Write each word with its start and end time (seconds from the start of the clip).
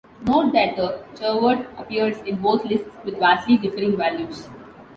Note 0.25 0.51
that 0.53 0.75
the 0.75 0.99
chetvert 1.13 1.79
appears 1.79 2.17
in 2.27 2.35
both 2.41 2.65
lists 2.65 2.89
with 3.05 3.19
vastly 3.19 3.57
differing 3.57 3.95
values. 3.95 4.49